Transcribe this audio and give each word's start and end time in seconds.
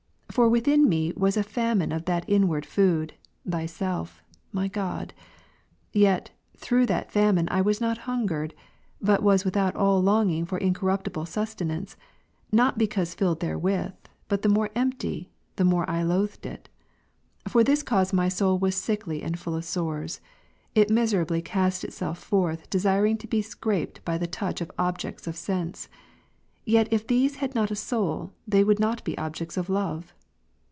For 0.31 0.47
within 0.47 0.87
me 0.87 1.11
was 1.17 1.35
a 1.35 1.43
famine 1.43 1.91
of 1.91 2.05
that 2.05 2.23
inward 2.25 2.65
food. 2.65 3.15
Thyself, 3.45 4.23
my 4.53 4.69
God; 4.69 5.13
yet, 5.91 6.31
through 6.55 6.85
that 6.85 7.11
famine 7.11 7.49
I 7.51 7.59
was 7.59 7.81
not 7.81 7.97
hungered; 8.07 8.53
but 9.01 9.21
was 9.21 9.43
without 9.43 9.75
all 9.75 10.01
longing 10.01 10.45
for 10.45 10.57
incorruptible 10.57 11.25
sustenance, 11.25 11.97
not 12.49 12.77
be 12.77 12.87
cause 12.87 13.13
filled 13.13 13.41
therewith, 13.41 13.91
but 14.29 14.41
the 14.41 14.47
more 14.47 14.69
empty, 14.73 15.33
the 15.57 15.65
more 15.65 15.87
I 15.89 16.01
loathed 16.01 16.45
it. 16.45 16.69
For 17.49 17.61
this 17.61 17.83
cause 17.83 18.13
my 18.13 18.29
soul 18.29 18.57
was 18.57 18.75
sickly 18.75 19.21
and 19.23 19.37
full 19.37 19.53
of 19.55 19.65
sores, 19.65 20.21
it 20.73 20.89
miserably 20.89 21.41
cast 21.41 21.83
itself 21.83 22.17
forth, 22.17 22.69
desiring 22.69 23.17
to 23.17 23.27
be 23.27 23.41
scraped 23.41 24.03
by 24.05 24.17
the 24.17 24.27
touch 24.27 24.59
■ 24.61 24.61
of 24.61 24.71
objects 24.79 25.27
of 25.27 25.35
sense. 25.35 25.89
Yet 26.63 26.87
if 26.89 27.05
these 27.05 27.35
had 27.35 27.53
not 27.53 27.69
a 27.69 27.75
soul, 27.75 28.31
they 28.47 28.63
would 28.63 28.79
not 28.79 29.03
be 29.03 29.17
objects 29.17 29.57
of 29.57 29.67
love. 29.69 30.13